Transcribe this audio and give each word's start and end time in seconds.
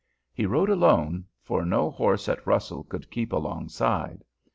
He 0.33 0.47
rode 0.47 0.71
alone, 0.71 1.25
for 1.43 1.63
no 1.63 1.91
horse 1.91 2.27
at 2.27 2.47
Russell 2.47 2.83
could 2.85 3.11
keep 3.11 3.31
alongside. 3.31 4.23